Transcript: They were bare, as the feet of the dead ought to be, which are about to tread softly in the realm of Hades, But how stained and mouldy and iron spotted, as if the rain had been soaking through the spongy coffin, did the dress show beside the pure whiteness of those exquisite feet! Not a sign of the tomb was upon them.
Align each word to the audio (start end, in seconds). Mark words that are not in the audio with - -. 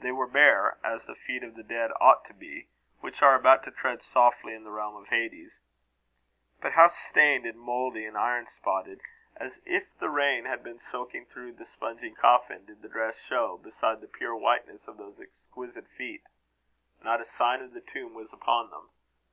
They 0.00 0.12
were 0.12 0.28
bare, 0.28 0.78
as 0.84 1.06
the 1.06 1.16
feet 1.16 1.42
of 1.42 1.56
the 1.56 1.64
dead 1.64 1.90
ought 2.00 2.24
to 2.26 2.32
be, 2.32 2.68
which 3.00 3.20
are 3.20 3.34
about 3.34 3.64
to 3.64 3.72
tread 3.72 4.00
softly 4.00 4.54
in 4.54 4.62
the 4.62 4.70
realm 4.70 4.94
of 4.94 5.08
Hades, 5.08 5.58
But 6.60 6.74
how 6.74 6.86
stained 6.86 7.44
and 7.46 7.58
mouldy 7.58 8.06
and 8.06 8.16
iron 8.16 8.46
spotted, 8.46 9.00
as 9.34 9.60
if 9.66 9.98
the 9.98 10.08
rain 10.08 10.44
had 10.44 10.62
been 10.62 10.78
soaking 10.78 11.26
through 11.26 11.54
the 11.54 11.64
spongy 11.64 12.12
coffin, 12.12 12.64
did 12.64 12.80
the 12.82 12.88
dress 12.88 13.18
show 13.18 13.56
beside 13.58 14.00
the 14.00 14.06
pure 14.06 14.36
whiteness 14.36 14.86
of 14.86 14.98
those 14.98 15.18
exquisite 15.18 15.88
feet! 15.88 16.22
Not 17.02 17.20
a 17.20 17.24
sign 17.24 17.60
of 17.60 17.72
the 17.72 17.80
tomb 17.80 18.14
was 18.14 18.32
upon 18.32 18.70
them. 18.70 18.90